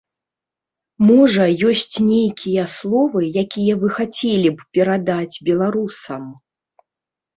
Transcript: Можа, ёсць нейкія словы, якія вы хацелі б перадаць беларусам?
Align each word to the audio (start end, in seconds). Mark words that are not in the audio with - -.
Можа, 1.09 1.45
ёсць 1.71 1.95
нейкія 2.11 2.63
словы, 2.77 3.21
якія 3.43 3.73
вы 3.83 3.87
хацелі 3.99 4.49
б 4.57 4.69
перадаць 4.79 5.35
беларусам? 5.51 6.23